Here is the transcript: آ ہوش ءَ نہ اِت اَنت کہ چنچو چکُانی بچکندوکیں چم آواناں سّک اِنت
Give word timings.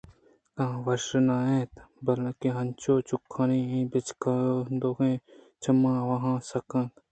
آ 0.63 0.63
ہوش 0.83 1.05
ءَ 1.17 1.25
نہ 1.27 1.35
اِت 1.49 1.73
اَنت 2.09 2.35
کہ 2.41 2.49
چنچو 2.55 2.93
چکُانی 3.07 3.61
بچکندوکیں 3.91 5.15
چم 5.61 5.77
آواناں 6.01 6.39
سّک 6.49 6.71
اِنت 6.77 6.93